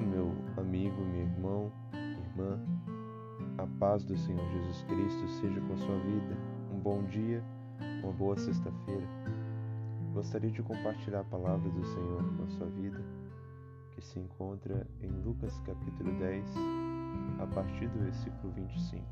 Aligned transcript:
Meu 0.00 0.32
amigo, 0.56 1.00
meu 1.06 1.22
irmão, 1.22 1.72
irmã. 1.92 2.60
A 3.58 3.66
paz 3.80 4.04
do 4.04 4.16
Senhor 4.16 4.48
Jesus 4.48 4.84
Cristo 4.84 5.28
seja 5.28 5.60
com 5.62 5.76
sua 5.76 5.98
vida. 5.98 6.36
Um 6.72 6.78
bom 6.78 7.02
dia, 7.06 7.42
uma 8.04 8.12
boa 8.12 8.36
sexta-feira. 8.36 9.08
Gostaria 10.14 10.52
de 10.52 10.62
compartilhar 10.62 11.20
a 11.20 11.24
palavra 11.24 11.68
do 11.68 11.84
Senhor 11.84 12.22
com 12.36 12.44
a 12.44 12.48
sua 12.48 12.66
vida, 12.68 13.04
que 13.90 14.00
se 14.00 14.20
encontra 14.20 14.86
em 15.02 15.10
Lucas 15.10 15.58
capítulo 15.66 16.16
10, 16.20 16.54
a 17.40 17.46
partir 17.48 17.88
do 17.88 17.98
versículo 17.98 18.52
25. 18.52 19.04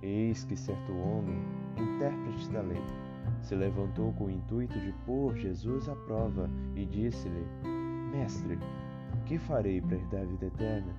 Eis 0.00 0.44
que 0.44 0.56
certo 0.56 0.92
homem, 0.92 1.42
intérprete 1.76 2.48
da 2.50 2.62
lei, 2.62 2.82
se 3.42 3.56
levantou 3.56 4.12
com 4.12 4.26
o 4.26 4.30
intuito 4.30 4.78
de 4.78 4.92
pôr 5.04 5.34
Jesus 5.36 5.88
à 5.88 5.96
prova 5.96 6.48
e 6.76 6.86
disse-lhe: 6.86 7.44
Mestre, 8.12 8.58
que 9.26 9.38
farei 9.38 9.80
para 9.80 9.96
herdar 9.96 10.22
a 10.22 10.24
vida 10.24 10.46
eterna? 10.46 10.94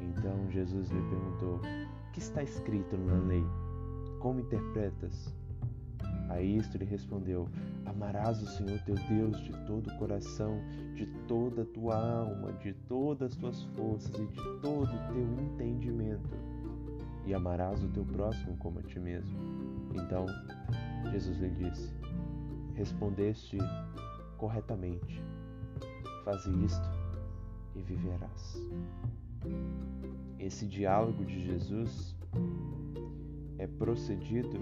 Então 0.00 0.50
Jesus 0.50 0.90
lhe 0.90 1.02
perguntou: 1.02 1.60
Que 2.12 2.18
está 2.18 2.42
escrito 2.42 2.96
na 2.96 3.18
lei? 3.26 3.44
Como 4.20 4.40
interpretas? 4.40 5.34
A 6.28 6.40
isto 6.40 6.76
ele 6.76 6.84
respondeu: 6.84 7.48
Amarás 7.86 8.42
o 8.42 8.46
Senhor 8.46 8.78
teu 8.80 8.96
Deus 9.08 9.40
de 9.42 9.52
todo 9.66 9.88
o 9.88 9.98
coração, 9.98 10.60
de 10.94 11.06
toda 11.26 11.62
a 11.62 11.66
tua 11.66 11.96
alma, 11.96 12.52
de 12.54 12.74
todas 12.88 13.32
as 13.32 13.36
tuas 13.36 13.62
forças 13.76 14.14
e 14.14 14.26
de 14.26 14.42
todo 14.60 14.82
o 14.82 15.12
teu 15.12 15.44
entendimento, 15.44 16.36
e 17.24 17.34
amarás 17.34 17.82
o 17.82 17.88
teu 17.88 18.04
próximo 18.04 18.56
como 18.58 18.80
a 18.80 18.82
ti 18.82 18.98
mesmo. 18.98 19.38
Então 19.94 20.26
Jesus 21.10 21.38
lhe 21.38 21.50
disse: 21.50 21.94
Respondeste 22.74 23.58
corretamente. 24.36 25.22
Faze 26.24 26.50
isto 26.64 26.97
e 27.78 27.82
viverás. 27.82 28.60
Esse 30.38 30.66
diálogo 30.66 31.24
de 31.24 31.40
Jesus 31.44 32.16
é 33.58 33.66
procedido 33.66 34.58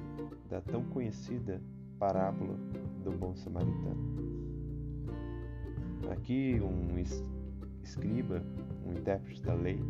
da 0.49 0.61
tão 0.61 0.85
conhecida 0.85 1.61
parábola 1.99 2.57
do 3.03 3.11
bom 3.13 3.35
samaritano. 3.35 4.17
Aqui 6.11 6.61
um 6.61 6.99
escriba, 7.83 8.43
um 8.85 8.93
intérprete 8.93 9.43
da 9.43 9.55
lei, 9.55 9.81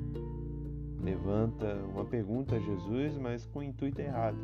levanta 1.03 1.75
uma 1.93 2.05
pergunta 2.05 2.57
a 2.57 2.61
Jesus, 2.61 3.17
mas 3.19 3.47
com 3.47 3.61
o 3.61 3.63
intuito 3.63 4.01
errado. 4.01 4.39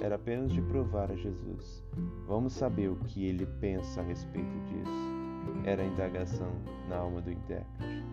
Era 0.00 0.16
apenas 0.16 0.52
de 0.52 0.60
provar 0.60 1.10
a 1.10 1.16
Jesus. 1.16 1.84
Vamos 2.26 2.52
saber 2.52 2.88
o 2.88 2.96
que 2.96 3.24
ele 3.24 3.46
pensa 3.60 4.00
a 4.00 4.04
respeito 4.04 4.58
disso. 4.66 5.64
Era 5.64 5.82
a 5.82 5.86
indagação 5.86 6.52
na 6.88 6.96
alma 6.96 7.20
do 7.20 7.30
intérprete. 7.30 8.04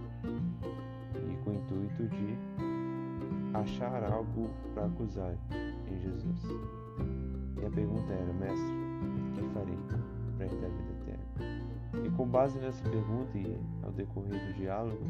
Com 1.51 1.57
o 1.57 1.83
intuito 1.83 2.07
de 2.07 2.37
achar 3.53 4.03
algo 4.09 4.49
para 4.73 4.85
acusar 4.85 5.35
em 5.85 5.99
Jesus. 5.99 6.39
E 7.61 7.65
a 7.65 7.69
pergunta 7.69 8.13
era, 8.13 8.33
mestre, 8.33 8.73
o 9.01 9.31
que 9.33 9.41
farei 9.53 9.77
para 10.37 10.45
herdar 10.45 10.69
a 10.69 10.73
vida 10.73 10.91
eterna? 11.01 12.07
E 12.07 12.09
com 12.11 12.25
base 12.25 12.57
nessa 12.59 12.81
pergunta 12.89 13.37
e 13.37 13.59
ao 13.83 13.91
decorrer 13.91 14.47
do 14.47 14.53
diálogo, 14.53 15.03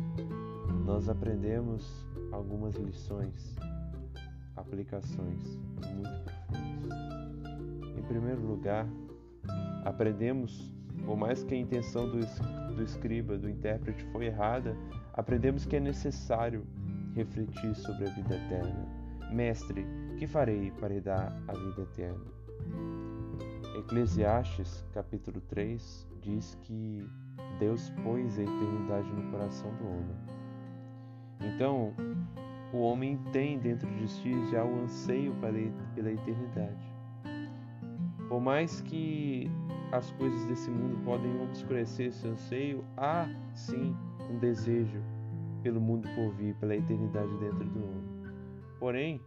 nós 0.83 1.07
aprendemos 1.09 2.07
algumas 2.31 2.75
lições, 2.75 3.55
aplicações 4.55 5.59
muito 5.93 6.23
profundas. 6.23 6.97
Em 7.97 8.01
primeiro 8.03 8.41
lugar, 8.41 8.87
aprendemos, 9.85 10.73
por 11.05 11.17
mais 11.17 11.43
que 11.43 11.53
a 11.53 11.57
intenção 11.57 12.09
do, 12.09 12.19
do 12.75 12.83
escriba, 12.83 13.37
do 13.37 13.49
intérprete 13.49 14.03
foi 14.11 14.25
errada, 14.25 14.75
aprendemos 15.13 15.65
que 15.65 15.75
é 15.75 15.79
necessário 15.79 16.65
refletir 17.15 17.75
sobre 17.75 18.07
a 18.07 18.09
vida 18.11 18.35
eterna. 18.35 18.87
Mestre, 19.31 19.85
que 20.17 20.27
farei 20.27 20.71
para 20.71 20.99
dar 20.99 21.33
a 21.47 21.53
vida 21.53 21.81
eterna? 21.81 22.25
Eclesiastes, 23.77 24.85
capítulo 24.93 25.41
3, 25.41 26.07
diz 26.21 26.57
que 26.63 27.07
Deus 27.59 27.89
pôs 28.03 28.37
a 28.37 28.43
eternidade 28.43 29.11
no 29.13 29.31
coração 29.31 29.73
do 29.75 29.87
homem. 29.87 30.15
Então, 31.39 31.93
o 32.73 32.79
homem 32.79 33.17
tem 33.31 33.57
dentro 33.59 33.89
de 33.97 34.07
si 34.07 34.51
já 34.51 34.63
o 34.63 34.83
anseio 34.83 35.33
pela 35.35 36.11
eternidade. 36.11 36.93
Por 38.27 38.39
mais 38.39 38.81
que 38.81 39.51
as 39.91 40.09
coisas 40.11 40.45
desse 40.45 40.69
mundo 40.69 41.03
podem 41.03 41.41
obscurecer 41.41 42.07
esse 42.07 42.27
anseio, 42.27 42.83
há 42.95 43.27
sim 43.53 43.95
um 44.29 44.39
desejo 44.39 45.01
pelo 45.61 45.81
mundo 45.81 46.07
por 46.15 46.31
vir, 46.33 46.55
pela 46.55 46.75
eternidade 46.75 47.35
dentro 47.37 47.65
do 47.65 47.83
homem. 47.83 48.11
Porém, 48.79 49.21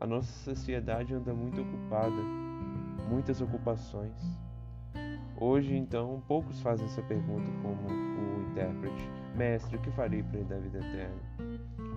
a 0.00 0.06
nossa 0.06 0.32
sociedade 0.44 1.12
anda 1.12 1.34
muito 1.34 1.60
ocupada, 1.60 2.22
muitas 3.08 3.40
ocupações. 3.40 4.16
Hoje, 5.38 5.74
então, 5.76 6.22
poucos 6.26 6.60
fazem 6.62 6.86
essa 6.86 7.02
pergunta 7.02 7.50
como 7.60 7.88
o 7.88 8.50
intérprete: 8.50 9.10
Mestre, 9.36 9.76
o 9.76 9.80
que 9.80 9.90
farei 9.90 10.22
para 10.22 10.40
dar 10.44 10.56
a 10.56 10.60
vida 10.60 10.78
eterna? 10.78 11.20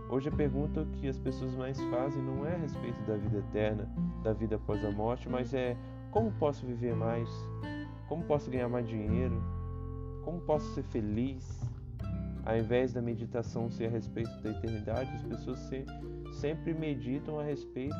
Hoje 0.10 0.28
a 0.28 0.32
pergunta 0.32 0.86
que 0.94 1.08
as 1.08 1.20
pessoas 1.20 1.54
mais 1.56 1.80
fazem 1.86 2.22
não 2.24 2.46
é 2.46 2.56
a 2.56 2.58
respeito 2.58 3.00
da 3.04 3.16
vida 3.16 3.38
eterna, 3.38 3.88
da 4.24 4.34
vida 4.34 4.56
após 4.56 4.84
a 4.84 4.92
morte, 4.92 5.30
mas 5.30 5.54
é 5.54 5.78
como 6.12 6.32
posso 6.32 6.66
viver 6.66 6.96
mais? 6.96 7.30
Como 8.10 8.24
posso 8.24 8.50
ganhar 8.50 8.68
mais 8.68 8.88
dinheiro? 8.90 9.40
Como 10.26 10.42
posso 10.42 10.74
ser 10.74 10.84
feliz? 10.84 11.48
Ao 12.44 12.58
invés 12.58 12.92
da 12.92 13.02
meditação 13.02 13.70
ser 13.70 13.86
a 13.86 13.90
respeito 13.90 14.32
da 14.42 14.50
eternidade, 14.50 15.12
as 15.14 15.24
pessoas 15.24 15.60
se, 15.60 15.86
sempre 16.34 16.74
meditam 16.74 17.40
a 17.40 17.44
respeito 17.44 17.96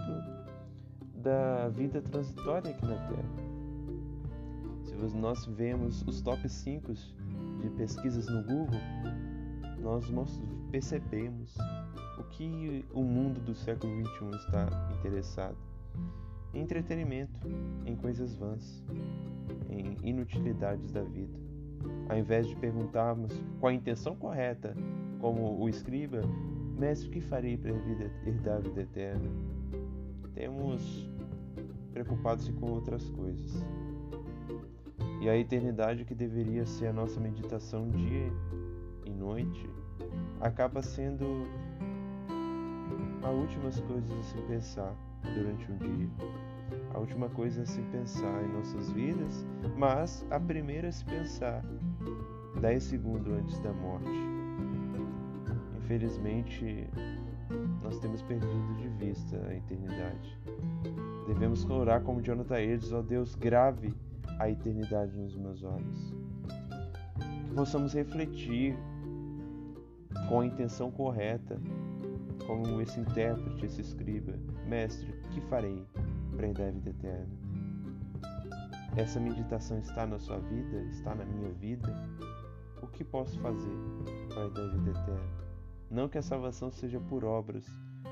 da 1.16 1.70
vida 1.70 2.02
transitória 2.02 2.72
aqui 2.72 2.86
na 2.86 2.96
Terra. 2.96 3.50
Se 4.84 5.16
nós 5.16 5.46
vemos 5.46 6.02
os 6.08 6.22
top 6.22 6.50
5 6.50 6.92
de 7.62 7.70
pesquisas 7.78 8.26
no 8.28 8.42
Google, 8.42 8.80
nós 9.80 10.10
percebemos 10.72 11.56
o 12.18 12.24
que 12.24 12.84
o 12.92 13.04
mundo 13.04 13.40
do 13.40 13.54
século 13.54 14.04
XXI 14.06 14.36
está 14.36 14.92
interessado. 14.98 15.58
Em 16.54 16.62
entretenimento, 16.62 17.40
em 17.86 17.96
coisas 17.96 18.36
vãs, 18.36 18.84
inutilidades 20.04 20.92
da 20.92 21.04
vida. 21.04 21.38
Ao 22.10 22.18
invés 22.18 22.48
de 22.48 22.56
perguntarmos 22.56 23.32
com 23.60 23.68
a 23.68 23.74
intenção 23.74 24.16
correta, 24.16 24.76
como 25.20 25.60
o 25.60 25.70
escriba, 25.70 26.22
mestre, 26.78 27.10
o 27.10 27.12
que 27.12 27.22
farei 27.22 27.58
para 27.58 27.72
herdar 28.26 28.58
a 28.58 28.60
vida 28.60 28.82
eterna? 28.82 29.30
Temos 30.34 31.10
preocupados 31.92 32.50
com 32.50 32.72
outras 32.72 33.10
coisas. 33.10 33.64
E 35.22 35.30
a 35.30 35.38
eternidade 35.38 36.06
que 36.06 36.16
deveria 36.16 36.66
ser 36.66 36.88
a 36.88 36.94
nossa 36.94 37.20
meditação 37.20 37.90
dia 37.90 38.32
e 39.06 39.12
noite 39.12 39.70
acaba 40.40 40.82
sendo 40.82 41.26
a 43.22 43.30
última 43.30 43.70
coisa 43.88 44.18
a 44.18 44.24
se 44.24 44.38
pensar 44.44 44.96
durante 45.22 45.72
um 45.72 45.78
dia. 45.78 46.10
A 46.94 47.00
última 47.00 47.30
coisa 47.30 47.62
a 47.62 47.66
se 47.66 47.82
pensar 47.84 48.44
em 48.44 48.54
nossas 48.54 48.92
vidas, 48.92 49.46
mas 49.78 50.26
a 50.30 50.40
primeira 50.40 50.90
a 50.90 50.92
se 50.92 51.06
pensar 51.06 51.64
10 52.60 52.84
segundos 52.84 53.32
antes 53.32 53.60
da 53.60 53.72
morte. 53.72 54.10
Infelizmente, 55.78 56.88
nós 57.82 58.00
temos 58.00 58.22
perdido 58.22 58.76
de 58.76 58.88
vista 59.04 59.38
a 59.48 59.56
eternidade. 59.56 60.38
Devemos 61.28 61.68
orar 61.70 62.02
como 62.02 62.22
Jonathan 62.22 62.60
Edwards, 62.60 62.92
ó 62.92 63.02
Deus, 63.02 63.36
grave 63.36 63.94
a 64.40 64.50
eternidade 64.50 65.18
nos 65.18 65.36
meus 65.36 65.64
olhos. 65.64 66.14
Que 67.46 67.54
possamos 67.56 67.94
refletir 67.94 68.78
com 70.28 70.42
a 70.42 70.46
intenção 70.46 70.92
correta, 70.92 71.60
como 72.46 72.82
esse 72.82 73.00
intérprete, 73.00 73.66
esse 73.66 73.82
escriba. 73.82 74.34
Mestre, 74.68 75.12
que 75.32 75.42
farei 75.42 75.84
herdar 76.48 76.68
a 76.68 76.72
vida 76.72 76.90
eterna? 76.90 77.28
Essa 78.98 79.20
meditação 79.20 79.80
está 79.80 80.06
na 80.06 80.20
sua 80.20 80.40
vida? 80.40 80.82
Está 80.92 81.16
na 81.16 81.26
minha 81.26 81.52
vida? 81.54 81.94
O 82.82 82.88
que 82.88 83.04
posso 83.04 83.40
fazer 83.40 83.78
para 84.30 84.46
herdar 84.46 84.66
a 84.66 84.68
vida 84.68 84.92
eterna? 84.92 85.30
Não 85.90 86.08
que 86.08 86.18
a 86.18 86.22
salvação 86.22 86.72
seja 86.72 87.00
por 87.00 87.24
obras, 87.24 87.66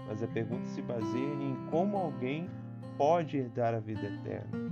mas 0.08 0.24
a 0.24 0.28
pergunta 0.28 0.66
se 0.66 0.82
baseia 0.82 1.34
em 1.36 1.56
como 1.70 1.98
alguém 1.98 2.50
pode 2.98 3.38
herdar 3.38 3.74
a 3.74 3.80
vida 3.80 4.08
eterna. 4.08 4.72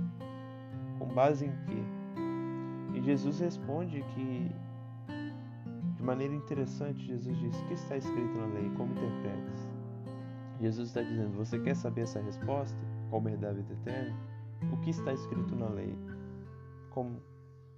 Com 0.98 1.06
base 1.08 1.46
em 1.46 1.52
quê? 1.66 2.98
E 2.98 3.02
Jesus 3.02 3.40
responde 3.40 4.02
que 4.14 4.50
maneira 6.06 6.34
interessante, 6.34 7.04
Jesus 7.04 7.36
diz: 7.36 7.60
O 7.60 7.64
que 7.66 7.74
está 7.74 7.96
escrito 7.96 8.38
na 8.38 8.46
lei? 8.46 8.70
Como 8.76 8.92
interpretas? 8.92 9.68
Jesus 10.60 10.88
está 10.88 11.02
dizendo: 11.02 11.36
Você 11.36 11.58
quer 11.58 11.74
saber 11.74 12.02
essa 12.02 12.20
resposta? 12.20 12.78
Como 13.10 13.28
herdar 13.28 13.50
a 13.50 13.54
vida 13.54 13.72
eterna? 13.72 14.14
O 14.72 14.76
que 14.78 14.90
está 14.90 15.12
escrito 15.12 15.54
na 15.54 15.68
lei? 15.68 15.96
Como, 16.90 17.20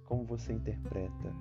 como 0.05 0.23
você 0.25 0.53
interpreta 0.53 1.33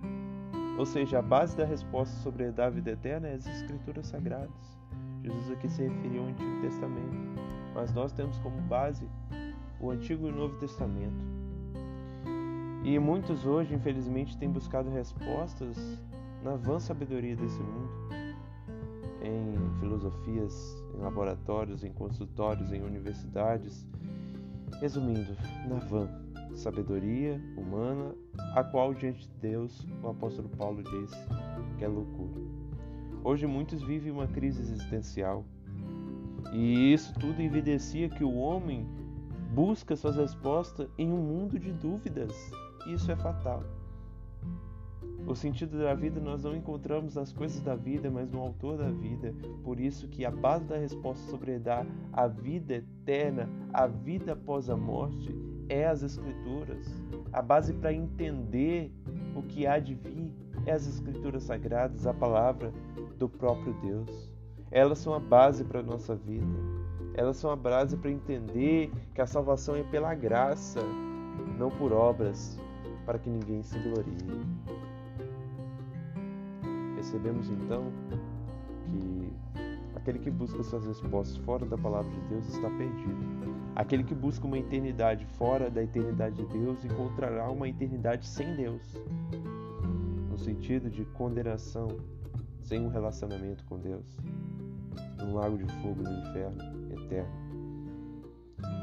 Ou 0.79 0.85
seja, 0.85 1.21
a 1.21 1.23
base 1.23 1.57
da 1.57 1.65
resposta 1.65 2.15
sobre 2.17 2.45
a 2.45 2.71
vida 2.71 2.91
eterna 2.91 3.29
é 3.29 3.35
as 3.35 3.47
Escrituras 3.47 4.07
Sagradas. 4.07 4.79
Jesus 5.23 5.51
aqui 5.51 5.69
se 5.69 5.83
referiu 5.83 6.23
ao 6.23 6.29
Antigo 6.29 6.61
Testamento, 6.61 7.17
mas 7.75 7.93
nós 7.93 8.13
temos 8.13 8.39
como 8.39 8.61
base 8.63 9.09
o 9.81 9.91
Antigo 9.91 10.27
e 10.27 10.31
o 10.31 10.35
Novo 10.35 10.57
Testamento. 10.59 11.25
E 12.85 12.99
muitos 12.99 13.45
hoje, 13.45 13.75
infelizmente, 13.75 14.39
têm 14.39 14.51
buscado 14.51 14.91
respostas 14.91 16.01
na 16.43 16.55
vã 16.57 16.79
sabedoria 16.79 17.37
desse 17.37 17.61
mundo, 17.61 18.08
em 19.23 19.81
filosofias, 19.81 20.83
em 20.95 21.01
laboratórios, 21.01 21.85
em 21.85 21.93
consultórios, 21.93 22.73
em 22.73 22.83
universidades. 22.83 23.87
Resumindo, 24.81 25.37
na 25.69 25.77
vã 25.77 26.09
sabedoria 26.55 27.41
humana, 27.57 28.15
a 28.55 28.65
qual 28.65 28.93
diante 28.93 29.29
de 29.29 29.35
Deus 29.41 29.87
o 30.03 30.09
apóstolo 30.09 30.49
Paulo 30.51 30.83
diz 30.83 31.11
que 31.77 31.85
é 31.85 31.89
loucura. 31.89 32.43
Hoje 33.23 33.47
muitos 33.47 33.83
vivem 33.83 34.13
uma 34.13 34.27
crise 34.27 34.61
existencial 34.61 35.45
e 36.53 36.93
isso 36.93 37.13
tudo 37.15 37.41
evidencia 37.41 38.09
que 38.09 38.25
o 38.25 38.35
homem 38.35 38.87
busca 39.55 39.97
suas 39.97 40.17
respostas 40.17 40.89
em 40.97 41.13
um 41.13 41.19
mundo 41.19 41.59
de 41.59 41.73
dúvidas. 41.73 42.33
Isso 42.87 43.11
é 43.11 43.17
fatal. 43.17 43.63
O 45.29 45.35
sentido 45.35 45.79
da 45.79 45.93
vida 45.93 46.19
nós 46.19 46.43
não 46.43 46.57
encontramos 46.57 47.15
nas 47.15 47.31
coisas 47.31 47.61
da 47.61 47.77
vida, 47.77 48.11
mas 48.11 48.31
no 48.31 48.41
autor 48.41 48.79
da 48.79 48.91
vida. 48.91 49.35
Por 49.63 49.79
isso 49.79 50.09
que 50.09 50.25
a 50.25 50.31
base 50.31 50.65
da 50.65 50.79
resposta 50.79 51.23
sobre 51.31 51.59
dar 51.59 51.87
a 52.15 52.27
vida 52.27 52.77
eterna, 52.77 53.47
a 53.71 53.87
vida 53.87 54.33
após 54.33 54.71
a 54.71 54.77
morte, 54.77 55.37
é 55.69 55.87
as 55.87 56.03
escrituras. 56.03 56.87
A 57.31 57.43
base 57.43 57.75
para 57.75 57.93
entender 57.93 58.91
o 59.37 59.43
que 59.43 59.67
há 59.67 59.79
de 59.79 59.95
vir 59.95 60.33
é 60.65 60.73
as 60.73 60.87
escrituras 60.87 61.43
sagradas, 61.43 62.07
a 62.07 62.15
palavra 62.15 62.73
do 63.19 63.29
próprio 63.29 63.75
Deus. 63.83 64.33
Elas 64.71 64.97
são 64.97 65.13
a 65.13 65.21
base 65.21 65.63
para 65.63 65.81
a 65.81 65.83
nossa 65.83 66.17
vida. 66.17 66.57
Elas 67.13 67.37
são 67.37 67.51
a 67.51 67.57
base 67.57 67.99
para 67.99 68.11
entender 68.11 68.91
que 69.15 69.21
a 69.21 69.27
salvação 69.27 69.77
é 69.77 69.83
pela 69.83 70.15
graça, 70.15 70.81
não 71.59 71.71
por 71.71 71.93
obras, 71.93 72.59
para 73.05 73.19
que 73.19 73.29
ninguém 73.29 73.63
se 73.63 73.79
glorie. 73.79 74.78
Percebemos 77.09 77.49
então 77.49 77.91
que 78.85 79.33
aquele 79.97 80.19
que 80.19 80.31
busca 80.31 80.63
suas 80.63 80.85
respostas 80.85 81.39
fora 81.39 81.65
da 81.65 81.79
palavra 81.79 82.11
de 82.11 82.21
Deus 82.29 82.47
está 82.49 82.69
perdido. 82.69 83.17
Aquele 83.75 84.05
que 84.05 84.15
busca 84.15 84.47
uma 84.47 84.59
eternidade 84.59 85.25
fora 85.25 85.71
da 85.71 85.83
eternidade 85.83 86.37
de 86.37 86.47
Deus 86.59 86.85
encontrará 86.85 87.51
uma 87.51 87.67
eternidade 87.67 88.27
sem 88.27 88.55
Deus, 88.55 88.83
no 90.29 90.37
sentido 90.37 90.91
de 90.91 91.07
condenação, 91.07 91.89
sem 92.61 92.85
um 92.85 92.91
relacionamento 92.91 93.65
com 93.65 93.79
Deus, 93.79 94.19
num 95.17 95.33
lago 95.33 95.57
de 95.57 95.65
fogo 95.81 96.03
no 96.03 96.13
inferno 96.13 96.63
eterno. 96.93 97.33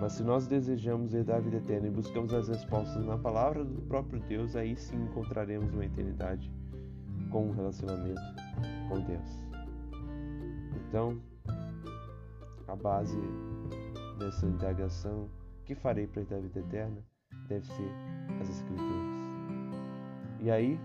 Mas 0.01 0.13
se 0.13 0.23
nós 0.23 0.47
desejamos 0.47 1.13
herdar 1.13 1.37
a 1.37 1.41
vida 1.41 1.57
eterna 1.57 1.89
e 1.89 1.91
buscamos 1.91 2.33
as 2.33 2.47
respostas 2.47 3.05
na 3.05 3.19
palavra 3.19 3.63
do 3.63 3.83
próprio 3.83 4.19
Deus, 4.21 4.55
aí 4.55 4.75
sim 4.75 4.95
encontraremos 5.03 5.71
uma 5.71 5.85
eternidade 5.85 6.51
com 7.29 7.49
um 7.49 7.51
relacionamento 7.51 8.21
com 8.89 8.99
Deus. 9.01 9.45
Então, 10.87 11.19
a 12.67 12.75
base 12.75 13.19
dessa 14.17 14.45
indagação 14.45 15.29
que 15.65 15.75
farei 15.75 16.07
para 16.07 16.21
a 16.21 16.39
vida 16.39 16.59
eterna 16.59 17.03
deve 17.47 17.65
ser 17.65 17.91
as 18.41 18.49
Escrituras. 18.49 19.15
E 20.39 20.51
aí, 20.51 20.79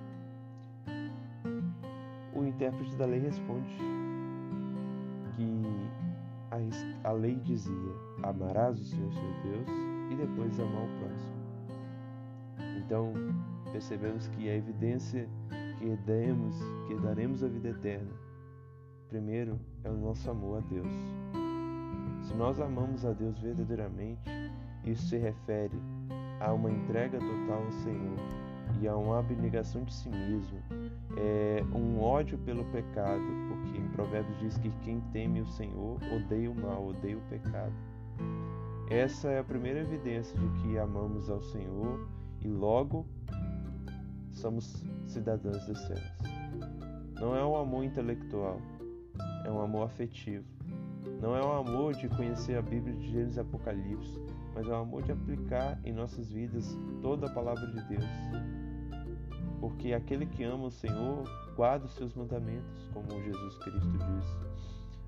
o 2.35 2.45
intérprete 2.45 2.97
da 2.97 3.07
lei 3.07 3.21
responde 3.21 3.77
que 5.37 5.63
a, 6.51 7.09
a 7.09 7.13
lei 7.13 7.37
dizia: 7.37 7.93
amarás 8.23 8.81
o 8.81 8.85
Senhor 8.85 9.13
seu 9.13 9.43
Deus 9.43 9.69
e 10.11 10.17
depois 10.17 10.59
amar 10.59 10.85
o 10.85 10.99
próximo. 10.99 11.41
Então, 12.79 13.13
percebemos 13.73 14.27
que 14.29 14.49
a 14.49 14.57
evidência 14.57 15.29
que 15.81 15.97
demos, 16.05 16.55
que 16.87 16.95
daremos 16.97 17.43
a 17.43 17.49
vida 17.49 17.71
eterna, 17.71 18.13
primeiro 19.09 19.59
é 19.83 19.89
o 19.89 19.97
nosso 19.97 20.31
amor 20.31 20.59
a 20.59 20.61
Deus. 20.69 20.93
Se 22.23 22.35
nós 22.35 22.61
amamos 22.61 23.07
a 23.07 23.13
Deus 23.13 23.39
verdadeiramente, 23.39 24.29
isso 24.85 25.09
se 25.09 25.17
refere 25.17 25.81
a 26.39 26.53
uma 26.53 26.71
entrega 26.71 27.19
total 27.19 27.65
ao 27.65 27.73
Senhor 27.73 28.19
e 28.79 28.87
a 28.87 28.95
uma 28.95 29.21
abnegação 29.21 29.83
de 29.85 29.95
si 29.95 30.11
mesmo, 30.11 30.59
é 31.17 31.65
um 31.75 31.99
ódio 32.01 32.37
pelo 32.39 32.65
pecado, 32.67 33.25
porque 33.49 33.79
em 33.79 33.89
Provérbios 33.89 34.39
diz 34.39 34.59
que 34.59 34.71
quem 34.83 35.01
teme 35.13 35.41
o 35.41 35.47
Senhor 35.47 35.99
odeia 36.15 36.51
o 36.51 36.55
mal, 36.55 36.89
odeia 36.89 37.17
o 37.17 37.23
pecado. 37.23 37.73
Essa 38.91 39.29
é 39.29 39.39
a 39.39 39.45
primeira 39.45 39.81
evidência 39.81 40.39
de 40.39 40.49
que 40.61 40.79
amamos 40.79 41.31
ao 41.31 41.41
Senhor 41.41 42.07
e 42.43 42.49
logo 42.49 43.07
somos 44.33 44.85
cidadãos 45.07 45.65
dos 45.67 45.79
céus. 45.79 46.13
Não 47.21 47.37
é 47.37 47.45
um 47.45 47.57
amor 47.57 47.85
intelectual, 47.85 48.61
é 49.45 49.51
um 49.51 49.61
amor 49.61 49.85
afetivo. 49.85 50.45
Não 51.21 51.37
é 51.37 51.45
um 51.45 51.53
amor 51.53 51.95
de 51.95 52.09
conhecer 52.09 52.57
a 52.57 52.63
Bíblia 52.63 52.95
de 52.97 53.11
Gênesis 53.11 53.37
e 53.37 53.41
Apocalipse, 53.41 54.19
mas 54.55 54.67
é 54.67 54.71
um 54.71 54.81
amor 54.81 55.03
de 55.03 55.13
aplicar 55.13 55.79
em 55.85 55.93
nossas 55.93 56.31
vidas 56.31 56.79
toda 57.03 57.27
a 57.27 57.31
palavra 57.31 57.67
de 57.67 57.81
Deus. 57.89 58.05
Porque 59.61 59.93
aquele 59.93 60.25
que 60.25 60.43
ama 60.43 60.65
o 60.65 60.71
Senhor 60.71 61.25
guarda 61.55 61.85
os 61.85 61.95
seus 61.95 62.15
mandamentos, 62.15 62.89
como 62.95 63.23
Jesus 63.23 63.59
Cristo 63.59 63.99
diz. 63.99 64.39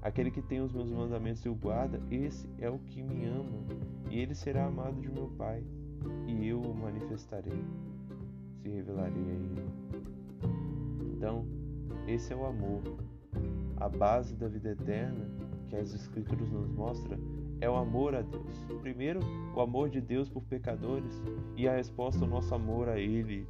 Aquele 0.02 0.30
que 0.30 0.42
tem 0.42 0.60
os 0.60 0.72
meus 0.72 0.90
mandamentos 0.90 1.44
e 1.46 1.48
o 1.48 1.54
guarda, 1.54 1.98
esse 2.10 2.46
é 2.58 2.68
o 2.68 2.78
que 2.78 3.02
me 3.02 3.24
ama, 3.24 3.64
e 4.10 4.18
ele 4.18 4.34
será 4.34 4.66
amado 4.66 5.00
de 5.00 5.08
meu 5.08 5.28
Pai, 5.38 5.64
e 6.26 6.46
eu 6.46 6.60
o 6.60 6.74
manifestarei 6.74 7.64
se 8.62 8.68
revelarei 8.68 9.22
a 9.22 9.34
Ele. 9.34 9.64
Então, 11.16 11.44
esse 12.06 12.32
é 12.32 12.36
o 12.36 12.46
amor. 12.46 12.82
A 13.76 13.88
base 13.88 14.36
da 14.36 14.46
vida 14.46 14.70
eterna 14.70 15.28
que 15.68 15.76
as 15.76 15.92
Escrituras 15.92 16.48
nos 16.50 16.68
mostram 16.70 17.18
é 17.60 17.68
o 17.68 17.76
amor 17.76 18.14
a 18.14 18.22
Deus. 18.22 18.64
Primeiro, 18.80 19.20
o 19.54 19.60
amor 19.60 19.88
de 19.88 20.00
Deus 20.00 20.28
por 20.28 20.42
pecadores 20.44 21.22
e 21.56 21.68
a 21.68 21.76
resposta 21.76 22.24
ao 22.24 22.30
nosso 22.30 22.54
amor 22.54 22.88
a 22.88 22.98
Ele 22.98 23.46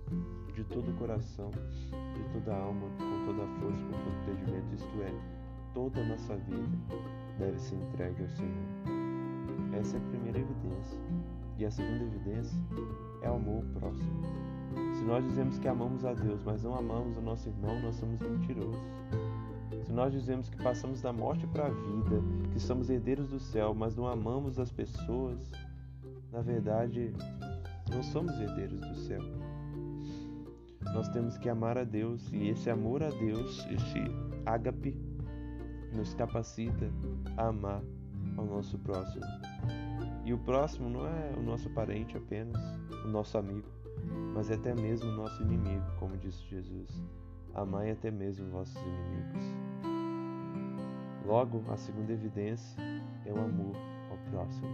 de 0.54 0.64
todo 0.64 0.90
o 0.90 0.94
coração, 0.94 1.50
de 1.50 2.32
toda 2.32 2.52
a 2.52 2.58
alma, 2.58 2.88
com 2.98 3.26
toda 3.26 3.42
a 3.42 3.60
força, 3.60 3.82
com 3.84 3.92
todo 3.92 4.34
entendimento, 4.34 4.74
isto 4.74 5.02
é, 5.02 5.12
toda 5.74 6.00
a 6.00 6.04
nossa 6.04 6.36
vida 6.36 6.78
deve 7.38 7.58
ser 7.58 7.76
entregue 7.76 8.22
ao 8.22 8.28
Senhor. 8.28 9.78
Essa 9.78 9.96
é 9.96 10.00
a 10.00 10.02
primeira 10.10 10.38
evidência. 10.38 11.00
E 11.58 11.64
a 11.64 11.70
segunda 11.70 12.04
evidência 12.04 12.58
é 13.22 13.30
o 13.30 13.34
amor 13.34 13.64
próximo. 13.78 14.51
Se 15.02 15.08
nós 15.08 15.24
dizemos 15.24 15.58
que 15.58 15.66
amamos 15.66 16.04
a 16.04 16.14
Deus, 16.14 16.44
mas 16.44 16.62
não 16.62 16.76
amamos 16.76 17.16
o 17.16 17.20
nosso 17.20 17.48
irmão, 17.48 17.82
nós 17.82 17.96
somos 17.96 18.20
mentirosos. 18.20 18.80
Se 19.84 19.92
nós 19.92 20.12
dizemos 20.12 20.48
que 20.48 20.56
passamos 20.62 21.02
da 21.02 21.12
morte 21.12 21.44
para 21.48 21.66
a 21.66 21.70
vida, 21.70 22.22
que 22.52 22.60
somos 22.60 22.88
herdeiros 22.88 23.28
do 23.28 23.40
céu, 23.40 23.74
mas 23.74 23.96
não 23.96 24.06
amamos 24.06 24.60
as 24.60 24.70
pessoas, 24.70 25.50
na 26.30 26.40
verdade, 26.40 27.12
não 27.92 28.00
somos 28.00 28.30
herdeiros 28.38 28.78
do 28.78 28.94
céu. 28.94 29.20
Nós 30.94 31.08
temos 31.08 31.36
que 31.36 31.48
amar 31.48 31.76
a 31.76 31.84
Deus 31.84 32.30
e 32.32 32.50
esse 32.50 32.70
amor 32.70 33.02
a 33.02 33.10
Deus, 33.10 33.66
esse 33.72 33.98
ágape, 34.46 34.96
nos 35.92 36.14
capacita 36.14 36.88
a 37.36 37.48
amar 37.48 37.82
ao 38.36 38.46
nosso 38.46 38.78
próximo. 38.78 39.26
E 40.24 40.32
o 40.32 40.38
próximo 40.38 40.88
não 40.88 41.04
é 41.04 41.32
o 41.36 41.42
nosso 41.42 41.68
parente 41.70 42.16
apenas, 42.16 42.62
o 43.04 43.08
nosso 43.08 43.36
amigo 43.36 43.81
mas 44.34 44.50
é 44.50 44.54
até 44.54 44.74
mesmo 44.74 45.10
nosso 45.12 45.42
inimigo, 45.42 45.84
como 45.98 46.16
disse 46.16 46.42
Jesus. 46.48 46.90
Amai 47.54 47.90
até 47.90 48.10
mesmo 48.10 48.50
vossos 48.50 48.76
inimigos. 48.76 49.44
Logo, 51.26 51.62
a 51.70 51.76
segunda 51.76 52.12
evidência 52.12 52.82
é 53.24 53.32
o 53.32 53.38
amor 53.38 53.76
ao 54.10 54.18
próximo. 54.30 54.68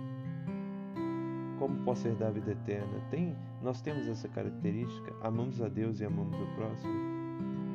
Como 1.59 1.85
posso 1.85 2.07
herdar 2.07 2.29
a 2.29 2.33
vida 2.33 2.53
eterna? 2.53 3.01
Tem, 3.11 3.37
nós 3.63 3.81
temos 3.81 4.07
essa 4.07 4.29
característica, 4.29 5.13
amamos 5.23 5.61
a 5.61 5.69
Deus 5.69 6.01
e 6.01 6.05
amamos 6.05 6.37
o 6.41 6.47
próximo. 6.55 6.95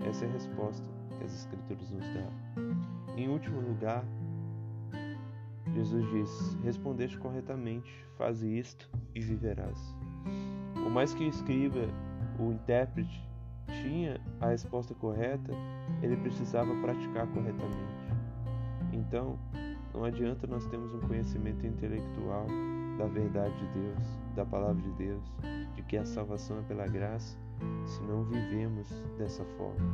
Essa 0.08 0.26
é 0.26 0.30
a 0.30 0.32
resposta 0.32 0.88
que 1.18 1.24
as 1.26 1.34
Escrituras 1.34 1.92
nos 1.92 2.06
dão. 2.14 2.32
Em 3.18 3.28
último 3.28 3.60
lugar, 3.62 4.04
Jesus 5.74 6.10
diz: 6.12 6.58
Respondeste 6.64 7.18
corretamente, 7.18 8.06
faze 8.18 8.48
isto 8.48 8.90
e 9.14 9.20
viverás. 9.20 9.96
Por 10.84 10.92
mais 10.92 11.14
que 11.14 11.24
o 11.24 11.28
escriba, 11.28 11.88
o 12.38 12.52
intérprete, 12.52 13.26
tinha 13.68 14.20
a 14.42 14.48
resposta 14.48 14.94
correta, 14.94 15.54
ele 16.02 16.18
precisava 16.18 16.76
praticar 16.82 17.26
corretamente. 17.28 17.94
Então, 18.92 19.40
não 19.94 20.04
adianta 20.04 20.46
nós 20.46 20.66
termos 20.68 20.94
um 20.94 21.00
conhecimento 21.00 21.66
intelectual 21.66 22.46
da 22.98 23.06
verdade 23.06 23.56
de 23.58 23.80
Deus, 23.80 24.20
da 24.36 24.46
palavra 24.46 24.82
de 24.82 24.92
Deus, 24.92 25.24
de 25.74 25.82
que 25.84 25.98
a 25.98 26.06
salvação 26.06 26.60
é 26.60 26.62
pela 26.64 26.86
graça, 26.86 27.38
se 27.86 28.02
não 28.04 28.24
vivemos 28.26 28.90
dessa 29.18 29.44
forma. 29.58 29.90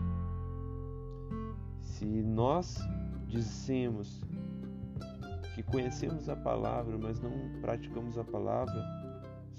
Se 1.81 2.05
nós 2.05 2.77
dissemos 3.27 4.21
que 5.55 5.63
conhecemos 5.63 6.29
a 6.29 6.35
palavra, 6.35 6.97
mas 6.97 7.21
não 7.21 7.31
praticamos 7.61 8.17
a 8.17 8.23
palavra, 8.23 8.73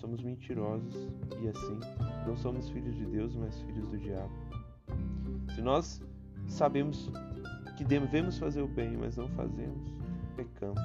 somos 0.00 0.22
mentirosos 0.22 0.94
e 1.42 1.48
assim 1.48 1.78
não 2.26 2.36
somos 2.36 2.68
filhos 2.70 2.96
de 2.96 3.04
Deus, 3.04 3.36
mas 3.36 3.60
filhos 3.62 3.86
do 3.88 3.98
diabo. 3.98 4.32
Se 5.54 5.60
nós 5.60 6.02
sabemos 6.48 7.10
que 7.76 7.84
devemos 7.84 8.38
fazer 8.38 8.62
o 8.62 8.68
bem, 8.68 8.96
mas 8.96 9.16
não 9.16 9.28
fazemos, 9.28 9.92
pecamos. 10.36 10.80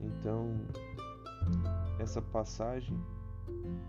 Então, 0.00 0.54
essa 1.98 2.22
passagem 2.22 2.98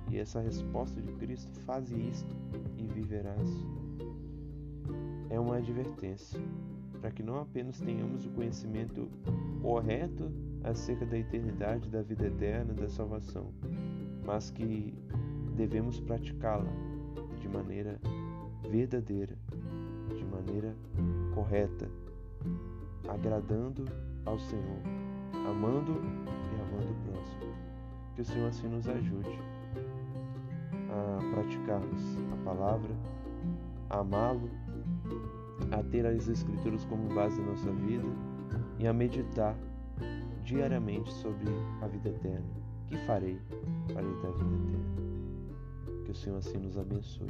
e 0.10 0.18
essa 0.18 0.42
resposta 0.42 1.02
de 1.02 1.12
Cristo, 1.14 1.60
faz 1.62 1.92
isto 1.92 2.36
e 2.78 2.88
viverás, 2.88 3.50
é 5.30 5.40
uma 5.40 5.58
advertência 5.58 6.40
para 7.00 7.12
que 7.12 7.24
não 7.24 7.40
apenas 7.40 7.80
tenhamos 7.80 8.26
o 8.26 8.30
conhecimento 8.32 9.10
correto 9.62 10.32
acerca 10.70 11.06
da 11.06 11.18
eternidade, 11.18 11.90
da 11.90 12.02
vida 12.02 12.28
eterna, 12.28 12.74
da 12.74 12.90
salvação, 12.90 13.52
mas 14.26 14.50
que 14.52 14.94
devemos 15.56 16.00
praticá-la 16.00 16.70
de 17.40 17.48
maneira 17.48 18.00
verdadeira, 18.70 19.36
de 20.16 20.26
maneira 20.26 20.76
correta, 21.34 21.90
agradando 23.08 23.86
ao 24.26 24.38
Senhor, 24.38 24.82
amando 25.50 25.94
e 25.94 26.62
amando 26.62 26.92
o 26.92 27.12
próximo. 27.12 27.54
Que 28.16 28.22
o 28.22 28.26
Senhor 28.26 28.48
assim 28.48 28.68
nos 28.68 28.88
ajude 28.88 29.40
a 30.90 31.34
praticarmos 31.34 32.18
a 32.34 32.44
palavra, 32.44 32.94
a 33.90 34.00
amá-lo, 34.00 34.50
a 35.72 35.84
ter 35.84 36.06
as 36.06 36.28
Escrituras 36.28 36.84
como 36.86 37.14
base 37.14 37.40
da 37.40 37.48
nossa 37.48 37.72
vida 37.72 38.08
e 38.80 38.88
a 38.88 38.94
meditar 38.94 39.56
diariamente 40.48 41.12
sobre 41.12 41.50
a 41.82 41.88
vida 41.88 42.10
eterna. 42.10 42.48
Que 42.88 42.98
farei 43.00 43.38
para 43.92 44.02
lhe 44.02 44.22
dar 44.22 44.30
a 44.30 44.32
vida 44.32 44.56
eterna? 44.56 46.06
Que 46.06 46.12
o 46.12 46.16
Senhor 46.16 46.38
assim 46.38 46.58
nos 46.58 46.78
abençoe. 46.78 47.30